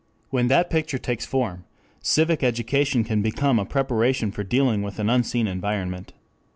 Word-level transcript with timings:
When 0.31 0.47
that 0.47 0.71
picture 0.71 0.97
takes 0.97 1.27
form, 1.27 1.63
civic 2.01 2.41
education 2.41 3.03
can 3.03 3.21
become 3.21 3.59
a 3.59 3.65
preparation 3.65 4.31
for 4.31 4.43
dealing 4.43 4.81
with 4.81 4.97
an 4.97 5.11
unseen 5.11 5.45
environment. 5.47 6.13